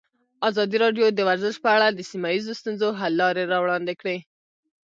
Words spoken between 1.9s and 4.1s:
د سیمه ییزو ستونزو حل لارې راوړاندې